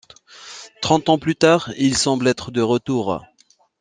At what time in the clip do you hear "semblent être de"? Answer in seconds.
1.95-2.63